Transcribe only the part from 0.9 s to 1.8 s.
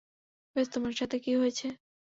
সাথে কি হয়েছে?